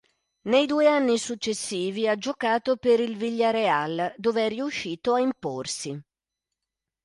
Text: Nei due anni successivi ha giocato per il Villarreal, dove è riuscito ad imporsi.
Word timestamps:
Nei 0.47 0.65
due 0.65 0.87
anni 0.87 1.19
successivi 1.19 2.07
ha 2.07 2.15
giocato 2.17 2.75
per 2.75 2.99
il 2.99 3.17
Villarreal, 3.17 4.15
dove 4.17 4.47
è 4.47 4.49
riuscito 4.49 5.13
ad 5.13 5.21
imporsi. 5.21 6.01